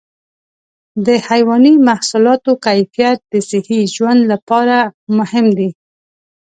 د 1.05 1.07
حيواني 1.27 1.73
محصولاتو 1.87 2.51
کیفیت 2.65 3.19
د 3.31 3.33
صحي 3.49 3.81
ژوند 3.95 4.21
لپاره 4.31 4.77
مهم 5.17 5.45
دی. 5.57 5.69